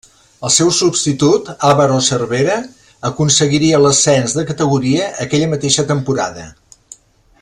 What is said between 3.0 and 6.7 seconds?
aconseguiria l'ascens de categoria aquella mateixa temporada.